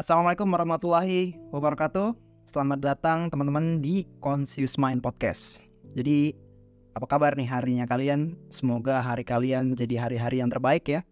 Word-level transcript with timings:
Assalamualaikum 0.00 0.48
warahmatullahi 0.48 1.36
wabarakatuh. 1.52 2.16
Selamat 2.48 2.80
datang 2.80 3.28
teman-teman 3.28 3.84
di 3.84 4.08
Conscious 4.16 4.80
Mind 4.80 5.04
Podcast. 5.04 5.60
Jadi 5.92 6.32
apa 6.96 7.04
kabar 7.04 7.36
nih 7.36 7.44
harinya 7.44 7.84
kalian? 7.84 8.32
Semoga 8.48 9.04
hari 9.04 9.28
kalian 9.28 9.76
menjadi 9.76 10.00
hari-hari 10.00 10.40
yang 10.40 10.48
terbaik 10.48 10.88
ya. 10.88 11.04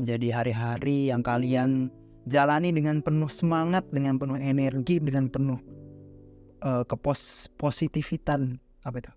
Menjadi 0.00 0.32
hari-hari 0.32 1.12
yang 1.12 1.20
kalian 1.20 1.92
jalani 2.32 2.72
dengan 2.72 3.04
penuh 3.04 3.28
semangat, 3.28 3.84
dengan 3.92 4.16
penuh 4.16 4.40
energi, 4.40 4.96
dengan 5.04 5.28
penuh 5.28 5.60
uh, 6.64 6.80
kepos 6.88 7.52
positifitan 7.60 8.56
apa 8.88 9.04
itu? 9.04 9.12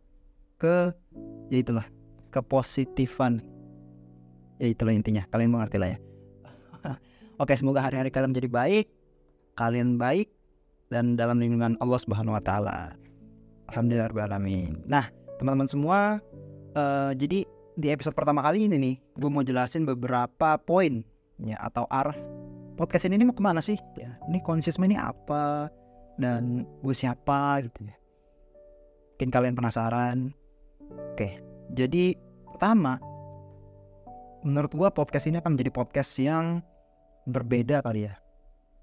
Ke 0.60 0.92
ya 1.48 1.64
itulah 1.64 1.88
kepositifan. 2.28 3.40
Ya 4.60 4.68
itulah 4.68 4.92
intinya. 4.92 5.24
Kalian 5.32 5.55
mengerti 5.55 5.80
lah 5.80 5.96
ya. 5.96 6.00
Oke, 7.40 7.55
semoga 7.55 7.88
hari-hari 7.88 8.12
kalian 8.12 8.36
menjadi 8.36 8.52
baik, 8.52 8.86
kalian 9.54 10.02
baik 10.02 10.30
dan 10.90 11.18
dalam 11.18 11.41
lindungan 11.41 11.77
Allah 11.82 12.00
Subhanahu 12.02 12.38
wa 12.38 12.44
taala. 12.44 12.94
Alhamdulillahirobbilalamin. 13.73 14.86
Nah, 14.86 15.10
teman-teman 15.41 15.70
semua, 15.70 16.22
uh, 16.77 17.12
jadi 17.18 17.46
di 17.74 17.88
episode 17.90 18.13
pertama 18.13 18.46
kali 18.46 18.70
ini 18.70 18.77
nih, 18.77 18.96
gue 19.18 19.30
mau 19.30 19.41
jelasin 19.41 19.90
beberapa 19.90 20.62
poin 20.62 21.02
ya 21.41 21.58
atau 21.58 21.90
arah 21.90 22.13
podcast 22.77 23.10
ini, 23.10 23.18
ini 23.18 23.26
mau 23.30 23.38
ke 23.38 23.41
mana 23.41 23.62
sih? 23.62 23.77
Ya, 23.98 24.18
ini 24.30 24.41
konsisten 24.46 24.86
ini 24.86 24.98
apa 24.98 25.74
dan 26.22 26.70
gue 26.85 26.94
siapa 26.94 27.66
gitu 27.66 27.90
ya. 27.90 27.96
Mungkin 29.18 29.30
kalian 29.34 29.58
penasaran. 29.58 30.18
Oke, 31.13 31.41
jadi 31.74 32.13
pertama, 32.54 33.02
menurut 34.46 34.70
gue 34.70 34.90
podcast 34.94 35.26
ini 35.26 35.41
akan 35.41 35.58
menjadi 35.58 35.72
podcast 35.74 36.12
yang 36.22 36.62
berbeda 37.26 37.80
kali 37.82 38.12
ya 38.12 38.23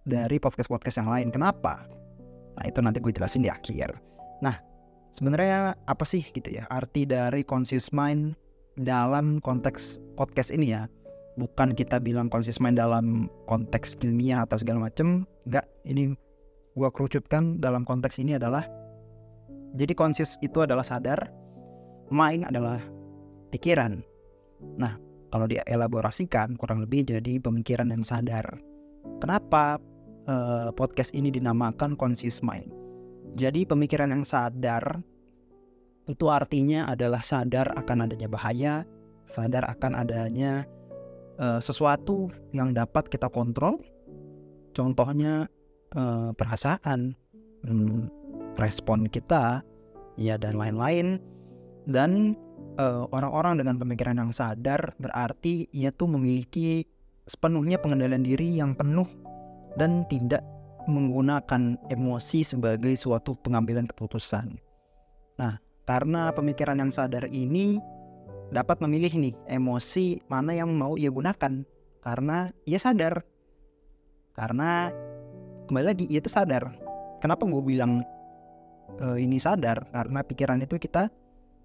dari 0.04 0.36
podcast-podcast 0.40 1.02
yang 1.04 1.10
lain. 1.10 1.28
Kenapa? 1.32 1.84
Nah 2.56 2.64
itu 2.66 2.78
nanti 2.84 3.00
gue 3.00 3.12
jelasin 3.12 3.44
di 3.44 3.50
akhir. 3.52 3.96
Nah 4.44 4.56
sebenarnya 5.10 5.74
apa 5.86 6.04
sih 6.06 6.22
gitu 6.22 6.48
ya 6.48 6.68
arti 6.70 7.04
dari 7.08 7.42
conscious 7.42 7.90
mind 7.90 8.36
dalam 8.78 9.40
konteks 9.42 10.00
podcast 10.16 10.52
ini 10.52 10.72
ya? 10.72 10.88
Bukan 11.38 11.72
kita 11.72 12.02
bilang 12.02 12.28
conscious 12.28 12.60
mind 12.60 12.76
dalam 12.76 13.30
konteks 13.48 13.96
ilmiah 14.04 14.44
atau 14.44 14.60
segala 14.60 14.90
macem. 14.90 15.24
Enggak, 15.48 15.66
ini 15.88 16.12
gue 16.76 16.88
kerucutkan 16.92 17.58
dalam 17.58 17.82
konteks 17.82 18.20
ini 18.20 18.36
adalah 18.36 18.66
jadi 19.74 19.94
conscious 19.94 20.34
itu 20.42 20.62
adalah 20.66 20.82
sadar, 20.82 21.30
mind 22.10 22.50
adalah 22.50 22.82
pikiran. 23.54 24.02
Nah, 24.76 24.98
kalau 25.30 25.46
dielaborasikan 25.46 26.58
kurang 26.58 26.82
lebih 26.82 27.06
jadi 27.06 27.38
pemikiran 27.38 27.88
yang 27.94 28.02
sadar. 28.02 28.58
Kenapa 29.22 29.78
uh, 30.26 30.68
podcast 30.74 31.14
ini 31.16 31.32
dinamakan 31.32 31.94
conscious 31.94 32.42
mind. 32.44 32.68
Jadi 33.38 33.62
pemikiran 33.62 34.10
yang 34.10 34.26
sadar 34.26 35.00
itu 36.10 36.26
artinya 36.26 36.90
adalah 36.90 37.22
sadar 37.22 37.70
akan 37.78 38.10
adanya 38.10 38.26
bahaya, 38.26 38.74
sadar 39.30 39.62
akan 39.70 39.94
adanya 39.94 40.66
uh, 41.38 41.62
sesuatu 41.62 42.28
yang 42.50 42.74
dapat 42.74 43.06
kita 43.06 43.30
kontrol. 43.30 43.78
Contohnya 44.74 45.46
uh, 45.94 46.34
perasaan, 46.34 47.14
hmm, 47.62 48.10
respon 48.58 49.06
kita, 49.06 49.62
ya 50.18 50.34
dan 50.34 50.58
lain-lain. 50.58 51.22
Dan 51.86 52.36
orang-orang 53.10 53.56
uh, 53.56 53.58
dengan 53.64 53.76
pemikiran 53.82 54.16
yang 54.20 54.32
sadar 54.32 54.94
berarti 55.00 55.68
ia 55.74 55.90
tuh 55.90 56.06
memiliki 56.12 56.86
sepenuhnya 57.26 57.78
pengendalian 57.78 58.24
diri 58.26 58.58
yang 58.58 58.74
penuh 58.74 59.06
dan 59.76 60.06
tidak 60.10 60.42
menggunakan 60.88 61.76
emosi 61.92 62.40
sebagai 62.42 62.94
suatu 62.96 63.36
pengambilan 63.38 63.86
keputusan. 63.86 64.56
Nah, 65.36 65.60
karena 65.84 66.30
pemikiran 66.34 66.78
yang 66.78 66.92
sadar 66.94 67.28
ini 67.28 67.78
dapat 68.50 68.82
memilih 68.82 69.10
nih 69.14 69.34
emosi 69.46 70.26
mana 70.26 70.54
yang 70.54 70.74
mau 70.74 70.98
ia 70.98 71.08
gunakan 71.08 71.62
karena 72.02 72.50
ia 72.66 72.78
sadar. 72.80 73.22
Karena 74.34 74.90
kembali 75.70 75.86
lagi 75.86 76.04
ia 76.10 76.18
itu 76.18 76.30
sadar. 76.30 76.74
Kenapa 77.22 77.44
gue 77.46 77.62
bilang 77.62 78.02
e, 78.98 79.06
ini 79.22 79.36
sadar? 79.38 79.86
Karena 79.92 80.24
pikiran 80.24 80.58
itu 80.64 80.80
kita 80.80 81.12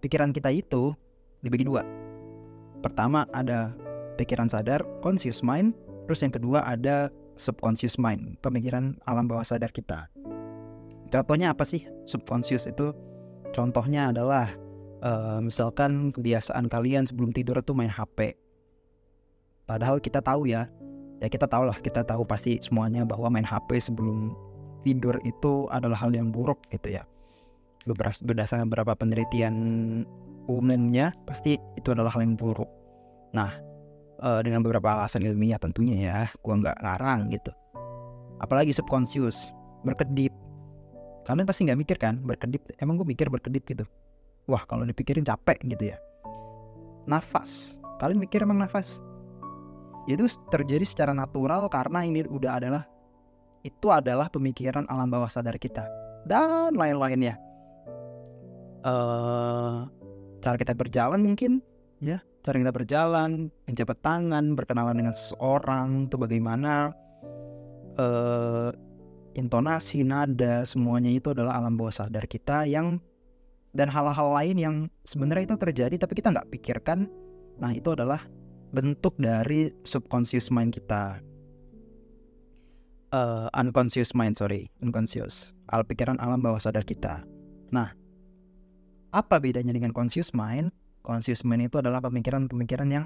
pikiran 0.04 0.36
kita 0.36 0.52
itu 0.52 0.94
dibagi 1.42 1.66
dua. 1.66 1.82
Pertama 2.84 3.26
ada 3.34 3.74
pikiran 4.20 4.52
sadar, 4.52 4.86
conscious 5.02 5.42
mind. 5.42 5.74
Terus 6.06 6.22
yang 6.22 6.34
kedua 6.38 6.62
ada 6.62 7.10
subconscious 7.36 8.00
mind, 8.00 8.40
pemikiran 8.40 8.96
alam 9.08 9.28
bawah 9.28 9.44
sadar 9.44 9.72
kita. 9.72 10.08
Contohnya 11.12 11.54
apa 11.54 11.64
sih 11.64 11.86
subconscious 12.08 12.68
itu? 12.68 12.92
Contohnya 13.56 14.12
adalah 14.12 14.52
uh, 15.06 15.40
misalkan 15.40 16.12
kebiasaan 16.12 16.68
kalian 16.68 17.08
sebelum 17.08 17.32
tidur 17.32 17.60
itu 17.62 17.72
main 17.72 17.92
HP. 17.92 18.36
Padahal 19.66 20.04
kita 20.04 20.20
tahu 20.20 20.50
ya, 20.50 20.68
ya 21.24 21.28
kita 21.32 21.48
tahu 21.48 21.72
lah, 21.72 21.78
kita 21.80 22.04
tahu 22.04 22.28
pasti 22.28 22.60
semuanya 22.60 23.08
bahwa 23.08 23.32
main 23.32 23.48
HP 23.48 23.80
sebelum 23.80 24.36
tidur 24.86 25.18
itu 25.26 25.66
adalah 25.74 25.98
hal 26.06 26.14
yang 26.14 26.30
buruk 26.30 26.62
gitu 26.70 27.00
ya. 27.00 27.04
Berdasarkan 28.22 28.70
beberapa 28.70 28.98
penelitian 28.98 29.56
umumnya 30.46 31.14
pasti 31.26 31.58
itu 31.78 31.90
adalah 31.94 32.14
hal 32.14 32.26
yang 32.26 32.38
buruk. 32.38 32.70
Nah, 33.34 33.58
uh, 34.22 34.40
dengan 34.44 34.64
beberapa 34.64 35.00
alasan 35.00 35.24
ilmiah 35.24 35.60
tentunya 35.60 35.96
ya 35.98 36.20
gue 36.32 36.54
nggak 36.54 36.78
ngarang 36.80 37.32
gitu. 37.32 37.52
Apalagi 38.40 38.76
subconscious 38.76 39.52
berkedip. 39.84 40.32
Kalian 41.26 41.48
pasti 41.50 41.66
nggak 41.66 41.80
mikir 41.80 41.98
kan 41.98 42.22
berkedip 42.22 42.62
emang 42.78 43.02
gue 43.02 43.08
mikir 43.08 43.28
berkedip 43.32 43.66
gitu. 43.66 43.86
Wah 44.46 44.62
kalau 44.70 44.86
dipikirin 44.86 45.26
capek 45.26 45.58
gitu 45.66 45.96
ya. 45.96 45.98
Nafas 47.10 47.82
kalian 47.98 48.22
mikir 48.22 48.44
emang 48.44 48.62
nafas? 48.62 49.02
Itu 50.06 50.30
terjadi 50.54 50.86
secara 50.86 51.18
natural 51.18 51.66
karena 51.72 52.06
ini 52.06 52.22
udah 52.30 52.62
adalah 52.62 52.84
itu 53.66 53.90
adalah 53.90 54.30
pemikiran 54.30 54.86
alam 54.86 55.10
bawah 55.10 55.26
sadar 55.26 55.58
kita 55.58 55.90
dan 56.30 56.78
lain-lainnya. 56.78 57.42
Uh, 58.86 59.90
cara 60.46 60.62
kita 60.62 60.78
berjalan 60.78 61.18
mungkin 61.18 61.66
ya 62.04 62.20
cara 62.46 62.62
kita 62.62 62.70
berjalan, 62.70 63.50
menjabat 63.66 63.98
tangan, 64.06 64.54
berkenalan 64.54 65.02
dengan 65.02 65.18
seseorang, 65.18 66.06
itu 66.06 66.16
bagaimana 66.22 66.94
uh, 67.98 68.70
intonasi, 69.34 70.06
nada, 70.06 70.62
semuanya 70.62 71.10
itu 71.10 71.34
adalah 71.34 71.58
alam 71.58 71.74
bawah 71.74 72.06
sadar 72.06 72.30
kita 72.30 72.70
yang 72.70 73.02
dan 73.74 73.90
hal-hal 73.90 74.30
lain 74.32 74.56
yang 74.62 74.76
sebenarnya 75.04 75.52
itu 75.52 75.58
terjadi 75.58 75.96
tapi 75.98 76.14
kita 76.22 76.32
nggak 76.32 76.54
pikirkan. 76.54 77.10
Nah 77.58 77.74
itu 77.74 77.98
adalah 77.98 78.22
bentuk 78.70 79.18
dari 79.18 79.74
subconscious 79.82 80.54
mind 80.54 80.78
kita. 80.78 81.20
Uh, 83.10 83.50
unconscious 83.58 84.14
mind 84.14 84.38
sorry, 84.38 84.70
unconscious. 84.86 85.50
Al 85.74 85.82
pikiran 85.82 86.22
alam 86.22 86.46
bawah 86.46 86.62
sadar 86.62 86.86
kita. 86.86 87.26
Nah, 87.74 87.92
apa 89.10 89.36
bedanya 89.42 89.74
dengan 89.74 89.92
conscious 89.92 90.30
mind? 90.32 90.70
Conscious 91.06 91.46
mind 91.46 91.70
itu 91.70 91.78
adalah 91.78 92.02
pemikiran-pemikiran 92.02 92.90
yang 92.90 93.06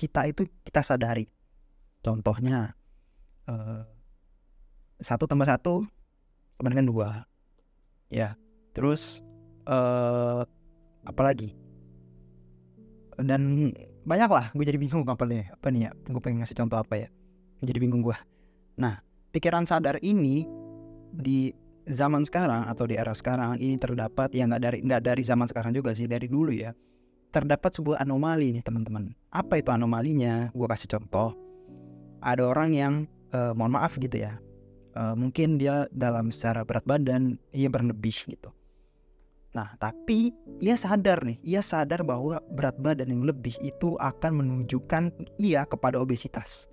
kita 0.00 0.24
itu 0.24 0.48
kita 0.64 0.80
sadari. 0.80 1.28
Contohnya 2.00 2.72
uh, 3.44 3.84
satu 5.04 5.28
tambah 5.28 5.44
satu 5.44 5.84
sama 6.56 6.72
dengan 6.72 6.88
dua, 6.88 7.08
ya. 8.08 8.32
Terus 8.72 9.20
uh, 9.68 10.48
apa 11.04 11.22
lagi? 11.22 11.52
Dan 13.20 13.72
banyak 14.08 14.30
lah. 14.32 14.46
Gue 14.56 14.64
jadi 14.64 14.80
bingung 14.80 15.04
apa 15.04 15.28
nih? 15.28 15.52
Apa 15.52 15.68
nih 15.68 15.88
ya? 15.88 15.90
Gue 16.08 16.20
pengen 16.24 16.40
ngasih 16.40 16.56
contoh 16.56 16.80
apa 16.80 16.96
ya? 16.96 17.08
Jadi 17.60 17.76
bingung 17.76 18.00
gue. 18.00 18.16
Nah, 18.80 19.04
pikiran 19.36 19.68
sadar 19.68 20.00
ini 20.00 20.48
di 21.12 21.52
zaman 21.90 22.24
sekarang 22.24 22.64
atau 22.70 22.88
di 22.88 22.96
era 22.96 23.12
sekarang 23.12 23.58
ini 23.58 23.76
terdapat 23.76 24.30
ya 24.32 24.46
nggak 24.46 24.62
dari 24.62 24.78
nggak 24.84 25.02
dari 25.02 25.22
zaman 25.26 25.50
sekarang 25.50 25.74
juga 25.74 25.90
sih 25.90 26.06
dari 26.06 26.30
dulu 26.30 26.54
ya 26.54 26.70
terdapat 27.30 27.70
sebuah 27.74 28.02
anomali 28.02 28.50
nih 28.54 28.62
teman-teman. 28.66 29.14
Apa 29.30 29.62
itu 29.62 29.70
anomalinya? 29.70 30.50
Gue 30.54 30.66
kasih 30.66 30.98
contoh. 30.98 31.34
Ada 32.20 32.44
orang 32.44 32.70
yang 32.76 32.94
uh, 33.32 33.54
mohon 33.56 33.78
maaf 33.78 33.96
gitu 33.96 34.18
ya. 34.18 34.36
Uh, 34.92 35.14
mungkin 35.14 35.56
dia 35.56 35.86
dalam 35.94 36.34
secara 36.34 36.66
berat 36.66 36.82
badan 36.82 37.38
ia 37.54 37.70
berlebih 37.70 38.26
gitu. 38.26 38.50
Nah, 39.50 39.74
tapi 39.82 40.30
ia 40.62 40.78
sadar 40.78 41.26
nih, 41.26 41.38
ia 41.42 41.62
sadar 41.62 42.06
bahwa 42.06 42.38
berat 42.54 42.78
badan 42.78 43.10
yang 43.10 43.26
lebih 43.26 43.54
itu 43.62 43.98
akan 43.98 44.42
menunjukkan 44.42 45.10
ia 45.42 45.66
kepada 45.66 45.98
obesitas. 45.98 46.70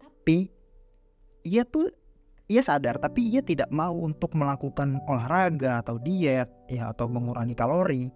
Tapi 0.00 0.52
ia 1.46 1.62
tuh 1.64 1.88
ia 2.46 2.62
sadar 2.62 2.98
tapi 3.02 3.26
ia 3.26 3.42
tidak 3.42 3.70
mau 3.74 3.94
untuk 3.94 4.34
melakukan 4.38 5.02
olahraga 5.10 5.82
atau 5.82 5.98
diet 5.98 6.46
ya 6.70 6.94
atau 6.94 7.10
mengurangi 7.10 7.54
kalori 7.58 8.10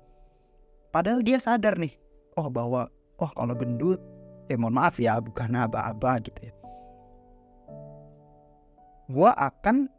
Padahal 0.91 1.23
dia 1.23 1.39
sadar 1.39 1.79
nih, 1.79 1.95
oh 2.35 2.51
bahwa 2.51 2.91
oh 3.23 3.31
kalau 3.35 3.55
gendut, 3.55 4.03
eh 4.51 4.59
mohon 4.59 4.75
maaf 4.75 4.99
ya 4.99 5.23
bukan 5.23 5.55
aba-aba 5.55 6.19
gitu 6.23 6.51
ya. 6.51 6.55
gue 9.11 9.27
akan 9.27 9.91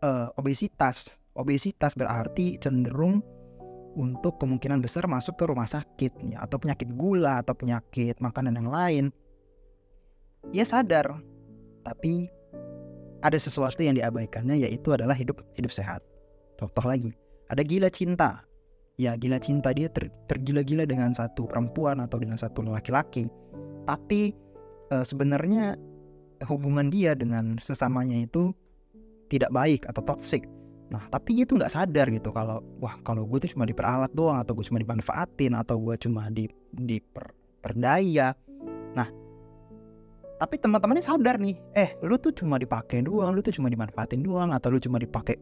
uh, 0.00 0.32
obesitas 0.40 1.20
obesitas 1.36 1.92
berarti 1.92 2.56
cenderung 2.56 3.20
untuk 3.94 4.40
kemungkinan 4.40 4.82
besar 4.82 5.06
masuk 5.06 5.38
ke 5.38 5.44
rumah 5.46 5.68
sakit 5.68 6.18
ya, 6.32 6.42
atau 6.42 6.58
penyakit 6.58 6.90
gula 6.98 7.44
atau 7.44 7.54
penyakit 7.54 8.18
makanan 8.18 8.58
yang 8.58 8.70
lain. 8.72 9.04
Ia 10.50 10.66
sadar, 10.66 11.22
tapi 11.86 12.26
ada 13.22 13.38
sesuatu 13.38 13.86
yang 13.86 13.94
diabaikannya 13.94 14.66
yaitu 14.66 14.90
adalah 14.90 15.14
hidup 15.14 15.46
hidup 15.54 15.70
sehat. 15.70 16.02
Contoh 16.58 16.82
lagi, 16.82 17.14
ada 17.46 17.62
gila 17.62 17.86
cinta. 17.86 18.42
Ya 18.94 19.18
gila 19.18 19.42
cinta 19.42 19.74
dia 19.74 19.90
ter, 19.90 20.10
tergila-gila 20.30 20.86
dengan 20.86 21.10
satu 21.10 21.50
perempuan 21.50 21.98
atau 21.98 22.22
dengan 22.22 22.38
satu 22.38 22.62
laki-laki. 22.62 23.26
Tapi 23.84 24.30
e, 24.90 24.96
sebenarnya 25.02 25.74
hubungan 26.46 26.88
dia 26.94 27.18
dengan 27.18 27.58
sesamanya 27.58 28.14
itu 28.22 28.54
tidak 29.26 29.50
baik 29.50 29.82
atau 29.90 30.02
toxic 30.06 30.46
Nah 30.94 31.02
tapi 31.08 31.40
dia 31.40 31.44
tuh 31.48 31.58
nggak 31.58 31.72
sadar 31.72 32.06
gitu 32.12 32.30
kalau 32.30 32.60
wah 32.78 32.94
kalau 33.02 33.24
gue 33.24 33.42
tuh 33.42 33.50
cuma 33.56 33.64
diperalat 33.64 34.12
doang 34.12 34.38
atau 34.38 34.52
gue 34.54 34.64
cuma 34.68 34.78
dimanfaatin 34.78 35.56
atau 35.56 35.80
gue 35.80 35.94
cuma 35.98 36.28
di 36.28 36.46
diperdaya. 36.70 38.36
Nah 38.94 39.08
tapi 40.34 40.54
teman-temannya 40.60 41.02
sadar 41.02 41.40
nih, 41.42 41.56
eh 41.72 41.98
lu 42.04 42.18
tuh 42.20 42.34
cuma 42.34 42.60
dipakai 42.62 43.02
doang, 43.06 43.32
lu 43.32 43.40
tuh 43.40 43.54
cuma 43.54 43.70
dimanfaatin 43.70 44.20
doang 44.20 44.50
atau 44.52 44.70
lu 44.74 44.78
cuma 44.82 45.00
dipakai 45.00 45.40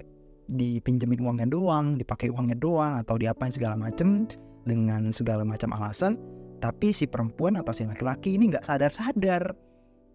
dipinjemin 0.50 1.22
uangnya 1.22 1.48
doang, 1.50 1.98
dipakai 1.98 2.30
uangnya 2.30 2.58
doang 2.58 2.98
atau 3.02 3.18
diapain 3.18 3.52
segala 3.54 3.78
macem 3.78 4.26
dengan 4.66 5.10
segala 5.14 5.46
macam 5.46 5.70
alasan. 5.74 6.18
Tapi 6.62 6.94
si 6.94 7.10
perempuan 7.10 7.58
atau 7.58 7.74
si 7.74 7.82
laki-laki 7.82 8.38
ini 8.38 8.54
nggak 8.54 8.66
sadar-sadar 8.66 9.54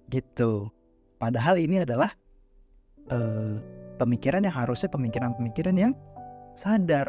gitu. 0.07 0.71
Padahal 1.19 1.59
ini 1.59 1.83
adalah 1.83 2.13
uh, 3.11 3.59
pemikiran 3.99 4.45
yang 4.45 4.55
harusnya 4.55 4.87
pemikiran-pemikiran 4.93 5.75
yang 5.75 5.93
sadar 6.57 7.07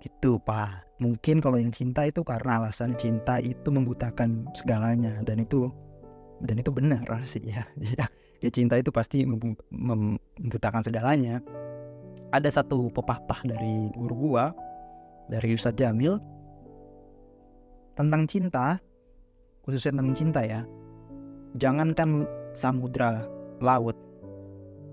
gitu 0.00 0.40
pak 0.40 0.86
mungkin 0.96 1.44
kalau 1.44 1.60
yang 1.60 1.72
cinta 1.72 2.08
itu 2.08 2.24
karena 2.24 2.60
alasan 2.60 2.96
cinta 2.96 3.36
itu 3.40 3.68
membutakan 3.68 4.48
segalanya 4.56 5.20
dan 5.24 5.44
itu 5.44 5.68
dan 6.40 6.56
itu 6.56 6.72
benar 6.72 7.04
sih 7.24 7.44
ya 7.44 7.68
ya, 8.40 8.50
cinta 8.52 8.76
itu 8.80 8.88
pasti 8.88 9.24
membutakan 9.70 10.82
segalanya. 10.84 11.44
Ada 12.30 12.62
satu 12.62 12.88
pepatah 12.90 13.42
dari 13.44 13.90
guru 13.94 14.14
gua 14.30 14.54
dari 15.30 15.54
Ustadz 15.54 15.78
Jamil 15.78 16.18
tentang 17.94 18.24
cinta 18.26 18.78
khususnya 19.62 19.98
tentang 19.98 20.16
cinta 20.16 20.40
ya. 20.42 20.62
Jangankan 21.58 22.24
samudra 22.54 23.26
laut 23.60 23.98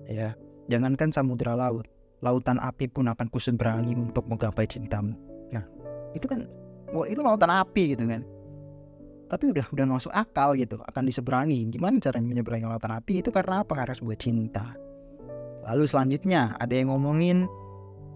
ya 0.08 0.34
jangankan 0.68 1.12
samudera 1.12 1.56
laut 1.56 1.86
lautan 2.20 2.58
api 2.58 2.90
pun 2.90 3.06
akan 3.06 3.30
kuseberangi 3.30 3.94
untuk 3.94 4.26
menggapai 4.26 4.66
cintamu. 4.66 5.14
Nah 5.54 5.64
itu 6.12 6.26
kan 6.26 6.44
itu 7.06 7.20
lautan 7.22 7.52
api 7.52 7.94
gitu 7.94 8.04
kan 8.08 8.22
tapi 9.28 9.52
udah 9.52 9.68
udah 9.70 9.84
masuk 9.84 10.12
akal 10.12 10.56
gitu 10.56 10.80
akan 10.80 11.04
diseberangi. 11.04 11.68
Gimana 11.68 12.00
cara 12.00 12.16
menyeberangi 12.18 12.64
lautan 12.64 12.96
api? 12.96 13.20
Itu 13.20 13.28
karena 13.28 13.62
apa? 13.62 13.76
Karena 13.76 13.94
sebuah 13.94 14.18
cinta. 14.18 14.72
Lalu 15.68 15.84
selanjutnya 15.84 16.56
ada 16.56 16.72
yang 16.72 16.88
ngomongin 16.88 17.44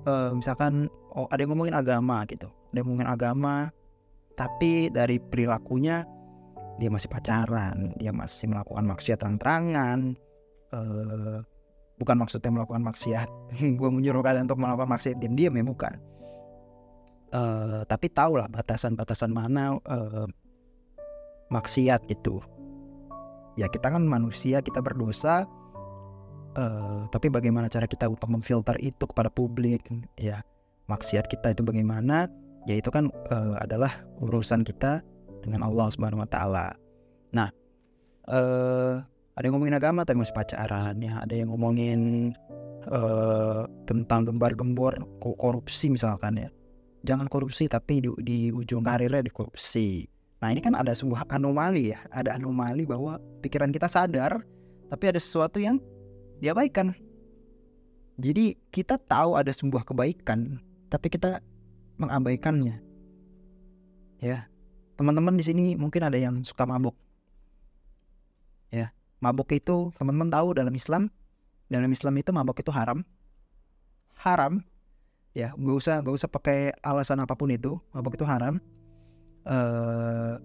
uh, 0.09 0.32
misalkan 0.32 0.88
oh 1.12 1.29
ada 1.29 1.44
yang 1.44 1.53
ngomongin 1.53 1.76
agama 1.76 2.25
gitu. 2.25 2.49
Ada 2.73 2.81
yang 2.81 2.87
ngomongin 2.88 3.11
agama 3.12 3.56
tapi 4.32 4.88
dari 4.88 5.20
perilakunya 5.20 6.09
dia 6.81 6.88
masih 6.88 7.12
pacaran. 7.12 7.93
Dia 8.00 8.11
masih 8.17 8.49
melakukan 8.49 8.88
maksiat 8.88 9.20
terang-terangan. 9.20 10.17
Uh, 10.73 11.44
bukan 12.00 12.17
maksudnya 12.17 12.49
melakukan 12.49 12.81
maksiat. 12.81 13.29
Gue 13.79 13.91
menyuruh 13.93 14.25
kalian 14.25 14.49
untuk 14.49 14.65
melakukan 14.65 14.88
maksiat 14.88 15.20
diam-diam 15.20 15.53
ya 15.53 15.65
bukan. 15.69 15.94
Uh, 17.32 17.81
tapi 17.88 18.12
tahu 18.12 18.37
lah 18.37 18.49
batasan-batasan 18.49 19.32
mana 19.32 19.76
uh, 19.88 20.29
maksiat 21.53 22.09
gitu 22.09 22.41
ya 23.61 23.69
kita 23.69 23.93
kan 23.93 24.03
manusia 24.09 24.65
kita 24.65 24.81
berdosa 24.81 25.45
uh, 26.57 27.09
tapi 27.09 27.33
bagaimana 27.33 27.69
cara 27.69 27.89
kita 27.89 28.09
untuk 28.09 28.29
memfilter 28.33 28.77
itu 28.81 29.05
kepada 29.09 29.33
publik? 29.33 29.89
Ya 30.19 30.45
maksiat 30.89 31.29
kita 31.29 31.57
itu 31.57 31.63
bagaimana? 31.65 32.29
Ya 32.69 32.79
itu 32.79 32.93
kan 32.95 33.11
uh, 33.33 33.59
adalah 33.59 34.05
urusan 34.23 34.63
kita 34.63 35.03
dengan 35.43 35.67
Allah 35.67 35.91
Subhanahu 35.91 36.23
Wa 36.23 36.31
Taala. 36.31 36.69
Nah 37.35 37.49
uh, 38.31 39.03
ada 39.33 39.45
yang 39.45 39.57
ngomongin 39.57 39.77
agama 39.79 40.05
tapi 40.07 40.23
masih 40.23 40.37
pacaran. 40.37 40.97
Ya 41.03 41.23
ada 41.23 41.35
yang 41.35 41.51
ngomongin 41.51 42.33
uh, 42.89 43.67
tentang 43.89 44.29
gembar-gembor 44.29 45.01
korupsi 45.21 45.91
misalkan 45.91 46.39
ya. 46.39 46.51
Jangan 47.03 47.27
korupsi 47.27 47.67
tapi 47.67 47.99
di, 47.99 48.09
di 48.23 48.39
ujung 48.55 48.87
karirnya 48.87 49.27
dikorupsi 49.27 50.07
nah 50.43 50.50
ini 50.50 50.59
kan 50.59 50.75
ada 50.75 50.91
sebuah 50.91 51.31
anomali 51.31 51.94
ya 51.94 52.03
ada 52.11 52.35
anomali 52.35 52.83
bahwa 52.83 53.23
pikiran 53.39 53.71
kita 53.71 53.87
sadar 53.87 54.43
tapi 54.93 55.09
ada 55.09 55.17
sesuatu 55.17 55.56
yang 55.56 55.81
diabaikan. 56.43 56.93
Jadi 58.21 58.61
kita 58.69 59.00
tahu 59.00 59.41
ada 59.41 59.49
sebuah 59.49 59.89
kebaikan 59.89 60.61
tapi 60.93 61.09
kita 61.09 61.41
mengabaikannya. 61.97 62.83
Ya 64.21 64.53
teman-teman 65.00 65.39
di 65.39 65.44
sini 65.47 65.65
mungkin 65.79 66.05
ada 66.05 66.21
yang 66.21 66.44
suka 66.44 66.69
mabuk 66.69 66.94
ya 68.69 68.93
mabuk 69.19 69.50
itu 69.50 69.91
teman-teman 69.97 70.29
tahu 70.29 70.53
dalam 70.53 70.71
Islam 70.77 71.09
dalam 71.73 71.89
Islam 71.89 72.15
itu 72.21 72.31
mabuk 72.35 72.61
itu 72.61 72.69
haram. 72.69 73.00
Haram 74.19 74.61
ya 75.33 75.56
nggak 75.56 75.77
usah 75.81 76.05
nggak 76.05 76.15
usah 76.21 76.29
pakai 76.29 76.77
alasan 76.85 77.25
apa 77.25 77.33
pun 77.33 77.49
itu 77.49 77.81
mabuk 77.97 78.21
itu 78.21 78.29
haram 78.29 78.61
uh, 79.47 80.39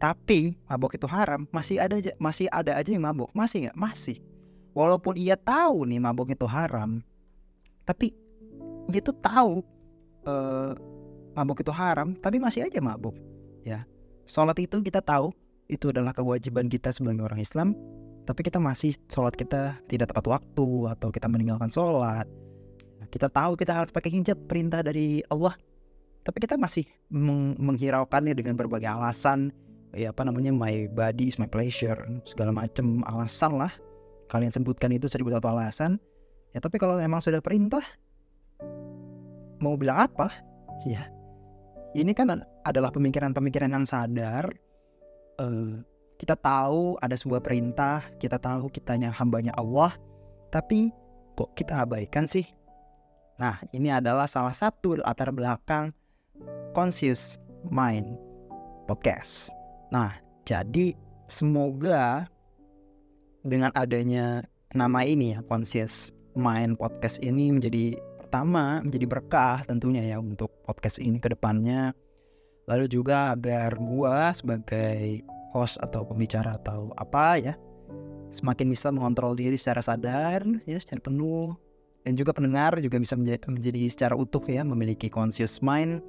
tapi 0.00 0.56
mabuk 0.64 0.96
itu 0.96 1.04
haram 1.04 1.44
masih 1.52 1.76
ada 1.76 2.00
masih 2.16 2.48
ada 2.48 2.72
aja 2.72 2.90
yang 2.90 3.04
mabuk 3.04 3.28
masih 3.36 3.68
nggak? 3.68 3.76
Masih. 3.76 4.18
Walaupun 4.72 5.18
ia 5.18 5.34
tahu 5.36 5.84
nih 5.84 6.00
mabuk 6.00 6.30
itu 6.32 6.46
haram 6.46 7.02
tapi 7.84 8.14
dia 8.86 9.02
tuh 9.02 9.16
tahu 9.18 9.66
uh, 10.24 10.72
mabuk 11.34 11.60
itu 11.60 11.74
haram 11.74 12.14
tapi 12.16 12.40
masih 12.40 12.64
aja 12.64 12.80
mabuk 12.80 13.14
ya. 13.66 13.84
Sholat 14.24 14.56
itu 14.62 14.78
kita 14.80 15.02
tahu 15.02 15.34
itu 15.66 15.90
adalah 15.90 16.14
kewajiban 16.14 16.70
kita 16.70 16.94
sebagai 16.94 17.26
orang 17.26 17.42
Islam 17.42 17.74
tapi 18.24 18.46
kita 18.46 18.62
masih 18.62 18.94
sholat 19.10 19.34
kita 19.34 19.82
tidak 19.90 20.14
tepat 20.14 20.38
waktu 20.38 20.66
atau 20.96 21.08
kita 21.10 21.26
meninggalkan 21.26 21.68
sholat. 21.68 22.30
Kita 23.10 23.26
tahu 23.26 23.58
kita 23.58 23.74
harus 23.74 23.90
pakai 23.90 24.14
hijab 24.14 24.38
perintah 24.46 24.86
dari 24.86 25.18
Allah 25.26 25.58
tapi 26.22 26.44
kita 26.44 26.60
masih 26.60 26.84
meng 27.08 27.56
menghiraukannya 27.56 28.36
dengan 28.36 28.54
berbagai 28.56 28.88
alasan. 28.88 29.52
Ya 29.90 30.14
apa 30.14 30.22
namanya 30.22 30.54
my 30.54 30.86
body 30.94 31.34
is 31.34 31.36
my 31.40 31.50
pleasure 31.50 31.98
segala 32.22 32.54
macam 32.54 33.02
alasan 33.08 33.58
lah. 33.58 33.72
Kalian 34.30 34.54
sebutkan 34.54 34.94
itu 34.94 35.10
seribu 35.10 35.34
satu 35.34 35.50
alasan. 35.50 35.98
Ya 36.54 36.62
tapi 36.62 36.78
kalau 36.78 36.98
memang 36.98 37.18
sudah 37.18 37.42
perintah 37.42 37.82
mau 39.58 39.74
bilang 39.74 40.06
apa? 40.06 40.30
Ya 40.86 41.10
ini 41.94 42.14
kan 42.14 42.30
adalah 42.62 42.94
pemikiran-pemikiran 42.94 43.70
yang 43.74 43.86
sadar. 43.86 44.46
Uh, 45.40 45.82
kita 46.20 46.36
tahu 46.36 47.00
ada 47.00 47.16
sebuah 47.16 47.40
perintah, 47.40 48.04
kita 48.20 48.36
tahu 48.36 48.68
kitanya 48.68 49.08
hambanya 49.08 49.56
Allah, 49.56 49.96
tapi 50.52 50.92
kok 51.32 51.56
kita 51.56 51.80
abaikan 51.80 52.28
sih? 52.28 52.44
Nah, 53.40 53.56
ini 53.72 53.88
adalah 53.88 54.28
salah 54.28 54.52
satu 54.52 55.00
latar 55.00 55.32
belakang 55.32 55.96
Conscious 56.72 57.40
Mind 57.68 58.16
Podcast. 58.86 59.52
Nah, 59.90 60.14
jadi 60.46 60.94
semoga 61.26 62.26
dengan 63.42 63.74
adanya 63.74 64.44
nama 64.74 65.02
ini 65.02 65.34
ya, 65.34 65.40
Conscious 65.46 66.14
Mind 66.38 66.78
Podcast 66.78 67.18
ini 67.20 67.50
menjadi 67.50 67.98
pertama, 68.22 68.80
menjadi 68.82 69.06
berkah 69.10 69.66
tentunya 69.66 70.06
ya 70.06 70.22
untuk 70.22 70.50
podcast 70.62 71.02
ini 71.02 71.18
ke 71.18 71.32
depannya. 71.34 71.90
Lalu 72.70 72.86
juga 72.86 73.34
agar 73.34 73.74
gua 73.80 74.30
sebagai 74.30 75.26
host 75.50 75.82
atau 75.82 76.06
pembicara 76.06 76.54
atau 76.58 76.94
apa 76.94 77.42
ya 77.42 77.54
semakin 78.30 78.70
bisa 78.70 78.94
mengontrol 78.94 79.34
diri 79.34 79.58
secara 79.58 79.82
sadar 79.82 80.46
ya 80.64 80.78
secara 80.78 81.02
penuh 81.02 81.58
dan 82.06 82.16
juga 82.16 82.32
pendengar 82.32 82.78
juga 82.78 82.96
bisa 82.96 83.18
menjadi, 83.18 83.42
menjadi 83.50 83.82
secara 83.90 84.14
utuh 84.14 84.40
ya 84.46 84.62
memiliki 84.62 85.10
conscious 85.10 85.60
mind 85.60 86.00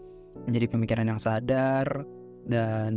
menjadi 0.47 0.67
pemikiran 0.71 1.05
yang 1.07 1.21
sadar 1.21 2.05
dan 2.47 2.93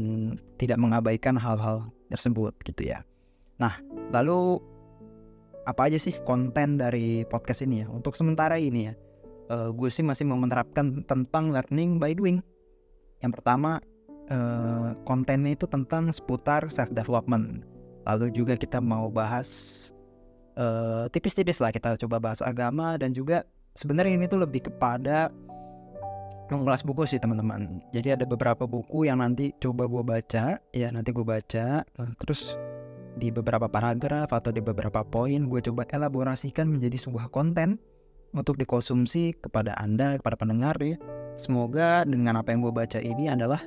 tidak 0.56 0.80
mengabaikan 0.80 1.36
hal-hal 1.36 1.92
tersebut 2.08 2.56
gitu 2.64 2.88
ya. 2.88 3.04
Nah 3.60 3.78
lalu 4.10 4.58
apa 5.64 5.88
aja 5.88 5.96
sih 5.96 6.16
konten 6.24 6.76
dari 6.80 7.24
podcast 7.28 7.64
ini 7.64 7.84
ya? 7.84 7.86
Untuk 7.88 8.16
sementara 8.16 8.56
ini 8.60 8.88
ya 8.88 8.94
uh, 9.50 9.70
gue 9.72 9.90
sih 9.92 10.04
masih 10.04 10.24
mau 10.28 10.38
menerapkan 10.38 11.04
tentang 11.04 11.52
learning 11.52 12.00
by 12.00 12.12
doing. 12.16 12.40
Yang 13.20 13.40
pertama 13.40 13.80
uh, 14.28 14.96
kontennya 15.04 15.56
itu 15.56 15.66
tentang 15.68 16.12
seputar 16.12 16.68
self 16.72 16.92
development. 16.92 17.64
Lalu 18.04 18.36
juga 18.36 18.54
kita 18.56 18.84
mau 18.84 19.08
bahas 19.08 19.48
uh, 20.60 21.08
tipis-tipis 21.08 21.60
lah 21.60 21.72
kita 21.72 21.96
coba 22.04 22.20
bahas 22.20 22.40
agama 22.44 23.00
dan 23.00 23.16
juga 23.16 23.48
sebenarnya 23.74 24.20
ini 24.20 24.26
tuh 24.28 24.44
lebih 24.44 24.68
kepada 24.70 25.32
mengulas 26.52 26.84
buku 26.84 27.08
sih 27.08 27.20
teman-teman. 27.20 27.80
Jadi 27.94 28.16
ada 28.16 28.24
beberapa 28.28 28.68
buku 28.68 29.08
yang 29.08 29.24
nanti 29.24 29.52
coba 29.56 29.88
gue 29.88 30.02
baca, 30.04 30.60
ya 30.74 30.88
nanti 30.92 31.10
gue 31.14 31.24
baca, 31.24 31.84
terus 32.20 32.58
di 33.14 33.30
beberapa 33.30 33.70
paragraf 33.70 34.34
atau 34.34 34.50
di 34.50 34.58
beberapa 34.58 35.06
poin 35.06 35.46
gue 35.46 35.60
coba 35.62 35.86
elaborasikan 35.86 36.66
menjadi 36.66 36.98
sebuah 36.98 37.30
konten 37.30 37.78
untuk 38.34 38.58
dikonsumsi 38.58 39.38
kepada 39.38 39.78
anda, 39.78 40.18
kepada 40.18 40.34
pendengar 40.34 40.74
ya. 40.82 40.98
Semoga 41.38 42.02
dengan 42.06 42.38
apa 42.38 42.50
yang 42.50 42.62
gue 42.62 42.74
baca 42.74 42.98
ini 42.98 43.30
adalah 43.30 43.62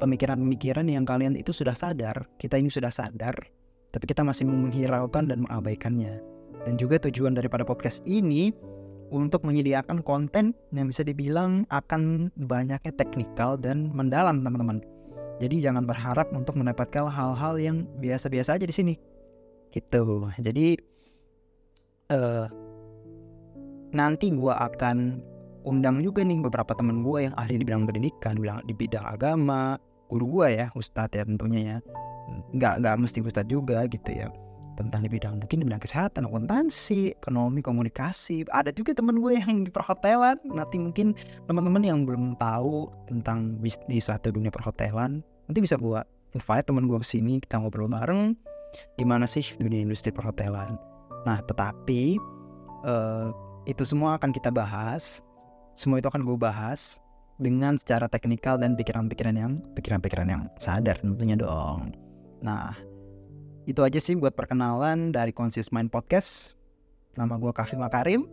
pemikiran-pemikiran 0.00 0.88
yang 0.88 1.04
kalian 1.04 1.36
itu 1.36 1.52
sudah 1.52 1.76
sadar, 1.76 2.26
kita 2.40 2.56
ini 2.56 2.72
sudah 2.72 2.88
sadar, 2.88 3.36
tapi 3.92 4.08
kita 4.08 4.24
masih 4.24 4.48
menghiraukan 4.48 5.28
dan 5.28 5.44
mengabaikannya. 5.44 6.20
Dan 6.60 6.76
juga 6.76 7.00
tujuan 7.00 7.32
daripada 7.32 7.64
podcast 7.64 8.04
ini 8.04 8.52
untuk 9.10 9.42
menyediakan 9.42 10.00
konten 10.06 10.54
yang 10.70 10.86
bisa 10.86 11.02
dibilang 11.02 11.66
akan 11.68 12.30
banyaknya 12.38 12.94
teknikal 12.94 13.58
dan 13.58 13.90
mendalam 13.90 14.40
teman-teman. 14.40 14.78
Jadi 15.42 15.60
jangan 15.60 15.84
berharap 15.84 16.30
untuk 16.32 16.56
mendapatkan 16.56 17.10
hal-hal 17.10 17.54
yang 17.58 17.76
biasa-biasa 17.98 18.56
aja 18.56 18.64
di 18.64 18.74
sini. 18.74 18.94
Gitu. 19.74 20.30
Jadi 20.38 20.78
uh, 22.14 22.46
nanti 23.90 24.30
gue 24.30 24.54
akan 24.54 25.18
undang 25.66 26.00
juga 26.00 26.24
nih 26.24 26.40
beberapa 26.40 26.72
teman 26.72 27.02
gue 27.02 27.28
yang 27.28 27.34
ahli 27.36 27.58
di 27.58 27.64
bidang 27.66 27.84
pendidikan, 27.88 28.34
di 28.38 28.74
bidang 28.74 29.04
agama, 29.04 29.76
guru 30.06 30.40
gue 30.40 30.48
ya, 30.60 30.66
ustadz 30.76 31.18
ya 31.18 31.24
tentunya 31.26 31.60
ya. 31.60 31.76
Nggak 32.54 32.74
nggak 32.84 32.96
mesti 33.00 33.18
ustadz 33.24 33.50
juga 33.50 33.82
gitu 33.90 34.12
ya 34.12 34.30
tentang 34.80 35.04
di 35.04 35.10
bidang 35.12 35.40
mungkin 35.40 35.58
di 35.60 35.64
bidang 35.68 35.82
kesehatan, 35.82 36.28
akuntansi, 36.28 37.16
ekonomi, 37.20 37.60
komunikasi. 37.60 38.48
Ada 38.48 38.72
juga 38.72 38.96
teman 38.96 39.20
gue 39.20 39.36
yang 39.36 39.64
di 39.64 39.70
perhotelan. 39.70 40.40
Nanti 40.48 40.76
mungkin 40.80 41.12
teman-teman 41.44 41.82
yang 41.84 42.08
belum 42.08 42.40
tahu 42.40 42.88
tentang 43.06 43.60
bisnis 43.60 44.08
atau 44.08 44.32
dunia 44.32 44.48
perhotelan, 44.48 45.20
nanti 45.46 45.58
bisa 45.60 45.76
gue 45.76 46.00
invite 46.34 46.66
teman 46.66 46.86
gue 46.86 46.98
ke 47.02 47.06
sini 47.06 47.42
kita 47.42 47.58
ngobrol 47.58 47.90
bareng 47.90 48.38
gimana 48.94 49.26
sih 49.26 49.42
dunia 49.58 49.82
industri 49.82 50.14
perhotelan. 50.14 50.78
Nah, 51.26 51.42
tetapi 51.42 52.16
uh, 52.86 53.34
itu 53.66 53.82
semua 53.82 54.16
akan 54.16 54.30
kita 54.30 54.48
bahas. 54.48 55.20
Semua 55.74 55.98
itu 55.98 56.08
akan 56.10 56.22
gue 56.26 56.38
bahas 56.38 56.98
dengan 57.40 57.80
secara 57.80 58.06
teknikal 58.06 58.60
dan 58.60 58.76
pikiran-pikiran 58.76 59.36
yang 59.36 59.52
pikiran-pikiran 59.74 60.28
yang 60.28 60.42
sadar 60.60 61.00
tentunya 61.00 61.34
dong. 61.34 61.96
Nah, 62.44 62.76
itu 63.68 63.80
aja 63.84 64.00
sih 64.00 64.16
buat 64.16 64.32
perkenalan 64.32 65.12
dari 65.12 65.36
Conscious 65.36 65.68
Mind 65.68 65.92
Podcast. 65.92 66.56
Nama 67.16 67.36
gue 67.36 67.52
Kafi 67.52 67.76
Makarim. 67.76 68.24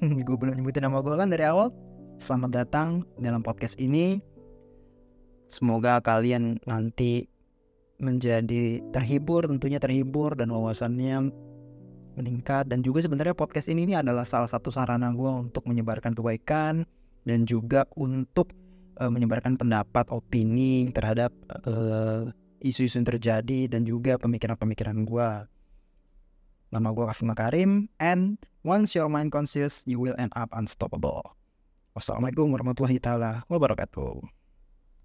gue 0.26 0.36
belum 0.36 0.60
nyebutin 0.60 0.84
nama 0.84 1.00
gue 1.00 1.14
kan 1.16 1.32
dari 1.32 1.48
awal. 1.48 1.72
Selamat 2.20 2.50
datang 2.52 3.08
dalam 3.16 3.40
podcast 3.40 3.80
ini. 3.80 4.20
Semoga 5.48 6.00
kalian 6.04 6.60
nanti 6.68 7.28
menjadi 7.96 8.84
terhibur, 8.92 9.48
tentunya 9.48 9.80
terhibur 9.80 10.36
dan 10.36 10.52
wawasannya 10.52 11.32
meningkat 12.14 12.70
dan 12.70 12.84
juga 12.84 13.02
sebenarnya 13.02 13.34
podcast 13.34 13.66
ini, 13.66 13.90
ini 13.90 13.94
adalah 13.98 14.22
salah 14.22 14.46
satu 14.46 14.70
sarana 14.70 15.10
gue 15.10 15.50
untuk 15.50 15.66
menyebarkan 15.66 16.14
kebaikan 16.14 16.86
dan 17.26 17.42
juga 17.42 17.90
untuk 17.98 18.54
uh, 19.02 19.10
menyebarkan 19.10 19.58
pendapat 19.58 20.06
opini 20.14 20.90
terhadap 20.94 21.34
uh, 21.66 22.30
isu-isu 22.64 22.96
yang 22.96 23.08
terjadi 23.12 23.68
dan 23.68 23.84
juga 23.84 24.16
pemikiran-pemikiran 24.16 25.04
gue. 25.04 25.30
Nama 26.72 26.88
gue 26.90 27.04
Kafim 27.04 27.28
Makarim, 27.28 27.70
and 28.00 28.40
once 28.64 28.96
your 28.96 29.12
mind 29.12 29.28
conscious, 29.28 29.84
you 29.84 30.00
will 30.00 30.16
end 30.16 30.32
up 30.32 30.48
unstoppable. 30.56 31.36
Wassalamualaikum 31.94 32.50
warahmatullahi 32.50 32.98
taala 32.98 33.46
wabarakatuh. 33.46 34.43